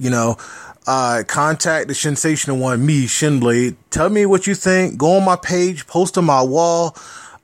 [0.00, 0.38] You know,
[0.86, 3.76] uh, contact the sensational one, me, Shinblade.
[3.90, 4.98] Tell me what you think.
[4.98, 6.96] Go on my page, post on my wall,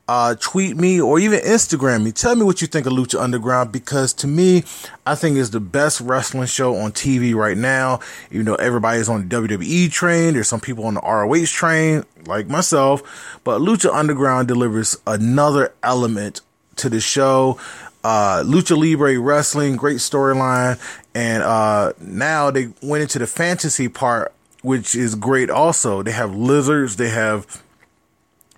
[0.08, 2.12] uh, tweet me, or even Instagram me.
[2.12, 4.64] Tell me what you think of Lucha Underground because to me,
[5.04, 8.00] I think it's the best wrestling show on TV right now.
[8.30, 12.48] Even though everybody's on the WWE train, there's some people on the ROH train, like
[12.48, 16.40] myself, but Lucha Underground delivers another element
[16.76, 17.60] to the show.
[18.04, 20.78] Uh, Lucha Libre Wrestling, great storyline.
[21.16, 26.02] And uh, now they went into the fantasy part, which is great also.
[26.02, 27.62] They have lizards, they have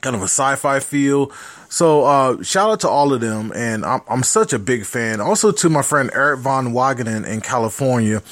[0.01, 1.31] kind of a sci-fi feel.
[1.69, 5.21] So uh, shout out to all of them, and I'm, I'm such a big fan.
[5.21, 8.25] Also to my friend Eric Van Wagenen in California,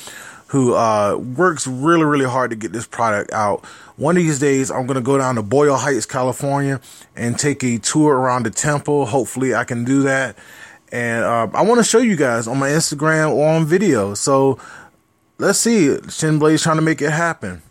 [0.48, 3.64] who uh, works really really hard to get this product out.
[3.94, 6.80] One of these days, I'm gonna go down to Boyle Heights, California,
[7.14, 9.06] and take a tour around the temple.
[9.06, 10.34] Hopefully, I can do that,
[10.92, 14.14] and uh, I want to show you guys on my Instagram or on video.
[14.14, 14.58] So
[15.38, 17.62] let's see, Shin Blade's trying to make it happen.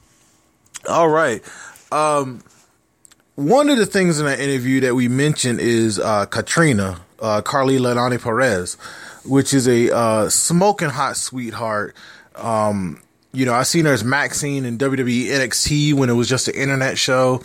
[0.88, 1.43] All right.
[1.91, 2.43] Um,
[3.36, 7.80] one of the things in that interview that we mentioned is uh, Catrina, uh, Karlee
[7.80, 8.75] Leilani Perez,
[9.25, 11.95] which is a uh, smoking hot sweetheart.
[12.36, 13.01] Um,
[13.34, 16.56] you know, I seen her as Maxine in WWE NXT when it was just an
[16.56, 17.41] internet show.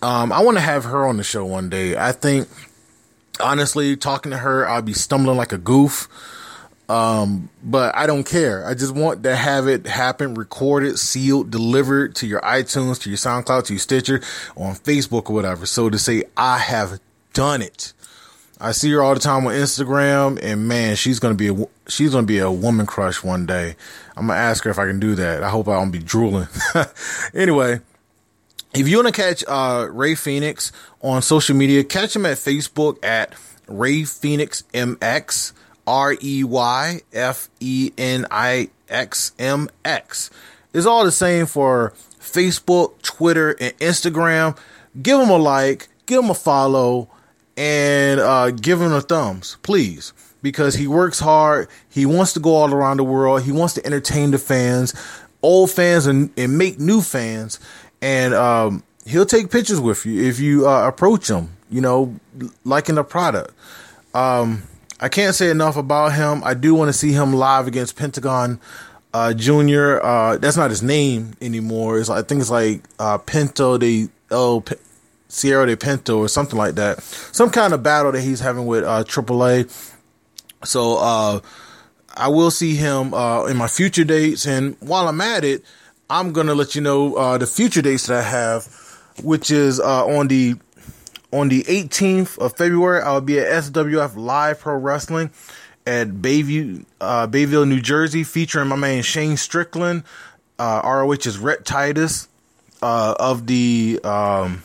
[0.00, 1.96] Um, I want to have her on the show one day.
[1.96, 2.48] I think,
[3.40, 6.08] honestly, talking to her, I'll be stumbling like a goof.
[6.88, 8.66] Um, but I don't care.
[8.66, 13.18] I just want to have it happen, recorded, sealed, delivered to your iTunes, to your
[13.18, 14.22] SoundCloud, to your Stitcher,
[14.56, 15.66] on Facebook or whatever.
[15.66, 16.98] So to say, I have
[17.34, 17.92] done it.
[18.60, 22.10] I see her all the time on Instagram, and man, she's gonna be a she's
[22.10, 23.76] gonna be a woman crush one day.
[24.16, 25.44] I'm gonna ask her if I can do that.
[25.44, 26.48] I hope I don't be drooling.
[27.34, 27.80] anyway,
[28.74, 33.02] if you want to catch uh, Rey Fenix on social media, catch him at Facebook
[33.04, 33.34] at
[33.66, 35.52] Rey Fenix MX.
[35.88, 40.30] R E Y F E N I X M X.
[40.74, 44.56] It's all the same for Facebook, Twitter, and Instagram.
[45.00, 47.08] Give him a like, give him a follow,
[47.56, 50.12] and uh, give him a thumbs, please.
[50.42, 51.68] Because he works hard.
[51.88, 53.42] He wants to go all around the world.
[53.42, 54.94] He wants to entertain the fans,
[55.40, 57.58] old fans, and, and make new fans.
[58.00, 62.18] And um, he'll take pictures with you if you uh, approach him, you know,
[62.64, 63.52] liking the product.
[64.14, 64.62] Um,
[65.00, 66.42] I can't say enough about him.
[66.44, 68.60] I do want to see him live against Pentagon
[69.14, 70.04] uh, Junior.
[70.04, 71.98] Uh, that's not his name anymore.
[71.98, 74.76] It's I think it's like uh, Pinto de El P-
[75.28, 77.02] Sierra de Pinto or something like that.
[77.02, 79.70] Some kind of battle that he's having with uh, AAA.
[80.64, 81.40] So uh,
[82.16, 84.46] I will see him uh, in my future dates.
[84.46, 85.64] And while I'm at it,
[86.10, 88.66] I'm gonna let you know uh, the future dates that I have,
[89.22, 90.56] which is uh, on the
[91.30, 95.30] on the 18th of February, I'll be at SWF Live Pro Wrestling
[95.86, 100.04] at Bayview, uh, Bayville, New Jersey, featuring my man Shane Strickland,
[100.58, 102.28] uh, ROH's Rhett Titus,
[102.80, 104.62] uh, of the um,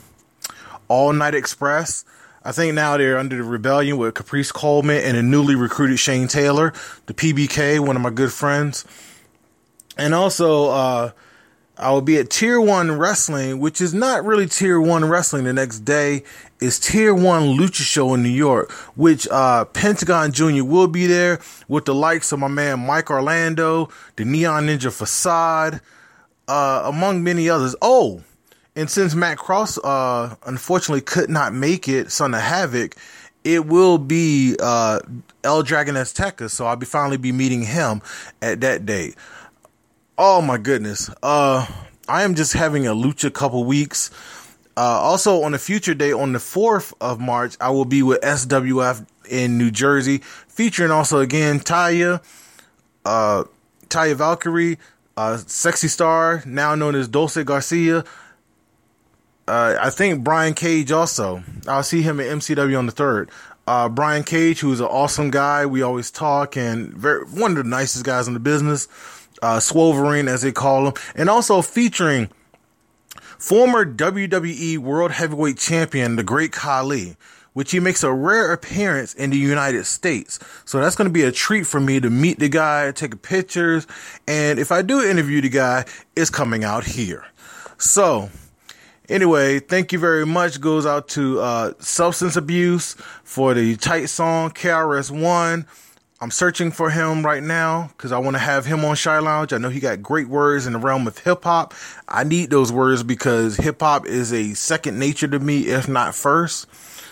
[0.88, 2.06] All Night Express.
[2.46, 6.28] I think now they're under the rebellion with Caprice Coleman and a newly recruited Shane
[6.30, 6.74] Taylor,
[7.06, 8.86] the PBK, one of my good friends.
[9.98, 11.12] And also, uh,
[11.78, 15.54] I will be at Tier 1 Wrestling, which is not really Tier 1 Wrestling the
[15.54, 16.24] next day.
[16.60, 20.64] is Tier 1 Lucha Show in New York, which uh, Pentagon Jr.
[20.64, 25.82] will be there with the likes of my man Mike Orlando, the Neon Ninja Facade,
[26.48, 27.76] uh, among many others.
[27.82, 28.22] Oh,
[28.76, 32.96] and since Matt Cross uh, unfortunately could not make it, Son of Havoc,
[33.44, 35.00] it will be uh,
[35.44, 38.04] El Dragon Azteca, so I'll be finally be meeting him
[38.44, 39.16] at that date.
[40.18, 41.10] Oh my goodness.
[41.22, 41.66] Uh
[42.08, 44.12] I am just having a lucha couple weeks.
[44.78, 48.22] Uh also on a future day on the 4th of March, I will be with
[48.22, 52.22] SWF in New Jersey, featuring also again Taya,
[53.06, 53.44] uh
[53.88, 54.78] Taya Valkyrie,
[55.18, 58.04] uh Sexy Star, now known as Dulce Garcia.
[59.48, 61.44] Uh I think Brian Cage also.
[61.68, 63.30] I'll see him at MCW on the 3rd.
[63.66, 65.66] uh, Brian Cage, who's an awesome guy.
[65.66, 68.88] We always talk and very one of the nicest guys in the business.
[69.44, 72.30] Uh, as they call him, and also featuring
[73.38, 77.18] former WWE World Heavyweight Champion, the Great Khali,
[77.54, 80.40] which he makes a rare appearance in the United States.
[80.66, 83.86] So that's going to be a treat for me to meet the guy, take pictures,
[84.28, 85.86] and if I do interview the guy,
[86.16, 87.26] it's coming out here.
[87.78, 88.30] So
[89.10, 90.62] Anyway, thank you very much.
[90.62, 95.68] Goes out to uh, Substance Abuse for the tight song KRS-One.
[96.24, 99.52] I'm searching for him right now because I want to have him on Shy Lounge.
[99.52, 101.74] I know he got great words in the realm of hip hop.
[102.08, 106.16] I need those words because hip hop is a second nature to me, if not
[106.16, 106.66] first,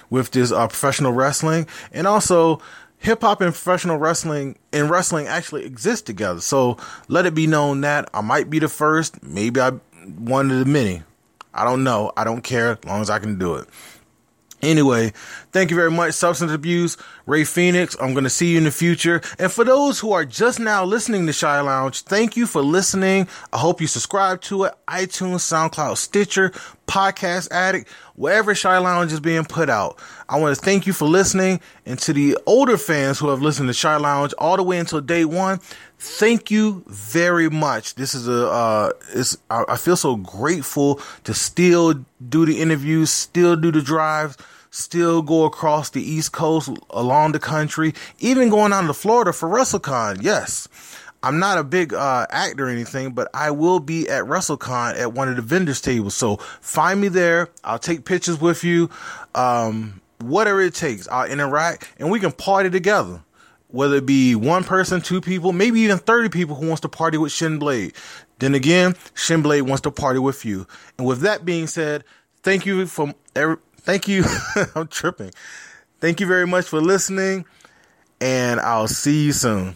[0.10, 1.68] with this uh, professional wrestling.
[1.92, 2.62] And also,
[3.00, 6.40] hip hop and professional wrestling and wrestling actually exist together.
[6.40, 6.78] So
[7.10, 9.72] let it be known that I might be the first, maybe I
[10.20, 11.04] one of the many.
[11.54, 12.14] I don't know.
[12.16, 13.68] I don't care as long as I can do it.
[14.62, 15.12] Anyway,
[15.52, 16.96] thank you very much, Substance Abuse,
[17.26, 17.96] Rey Fenix.
[18.00, 19.22] I'm going to see you in the future.
[19.40, 23.28] And for those who are just now listening to Shy Lounge, thank you for listening.
[23.52, 24.74] I hope you subscribe to it.
[24.88, 26.52] iTunes, SoundCloud, Stitcher,
[26.88, 29.98] Podcast Addict, wherever Shy Lounge is being put out.
[30.30, 31.60] I want to thank you for listening.
[31.86, 35.02] And to the older fans who have listened to Shy Lounge all the way until
[35.02, 35.60] day one,
[36.02, 37.96] thank you very much.
[37.96, 43.12] This is a, uh, it's, I, I feel so grateful to still do the interviews,
[43.12, 44.36] still do the drives,
[44.72, 49.48] still go across the East Coast, along the country, even going down to Florida for
[49.48, 50.24] WrestleCon.
[50.24, 50.68] Yes.
[51.24, 55.14] I'm not a big uh, actor or anything, but I will be at WrestleCon at
[55.14, 56.16] one of the vendors tables.
[56.16, 57.50] So find me there.
[57.64, 58.90] I'll take pictures with you.
[59.36, 63.22] Um, whatever it takes, I'll interact and we can party together.
[63.72, 67.18] Whether it be one person, two people, maybe even 30 people who wants to party
[67.18, 67.94] with Shinblade.
[68.40, 70.68] Then again, Shinblade wants to party with you.
[70.98, 72.04] And with that being said,
[72.44, 74.24] thank you for every, thank you.
[74.76, 75.32] I'm tripping.
[76.00, 77.46] Thank you very much for listening
[78.22, 79.76] and I'll see you soon.